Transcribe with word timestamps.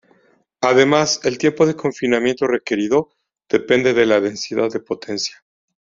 Además, 0.61 1.19
el 1.25 1.37
tiempo 1.37 1.67
de 1.67 1.75
confinamiento 1.75 2.47
requerido 2.47 3.11
depende 3.47 3.93
de 3.93 4.07
la 4.07 4.19
densidad 4.19 4.69
de 4.71 4.79
potencia. 4.79 5.43